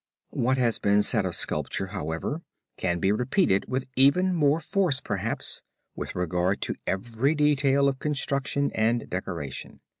What 0.31 0.57
has 0.57 0.79
been 0.79 1.03
said 1.03 1.27
of 1.27 1.35
sculpture, 1.35 1.89
however, 1.93 2.41
can 2.75 2.97
be 2.97 3.11
repeated 3.11 3.65
with 3.67 3.85
even 3.95 4.33
more 4.33 4.59
force 4.59 4.99
perhaps 4.99 5.61
with 5.95 6.15
regard 6.15 6.59
to 6.61 6.75
every 6.87 7.35
detail 7.35 7.87
of 7.87 7.99
construction 7.99 8.71
and 8.73 9.07
decoration. 9.07 9.79